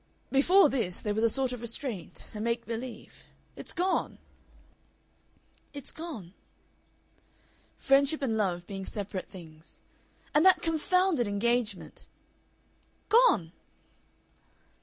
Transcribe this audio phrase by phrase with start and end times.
[0.31, 3.25] "Before this there was a sort of restraint a make believe.
[3.55, 4.17] It's gone."
[5.73, 6.33] "It's gone."
[7.77, 9.83] "Friendship and love being separate things.
[10.33, 12.07] And that confounded engagement!"
[13.09, 13.51] "Gone!"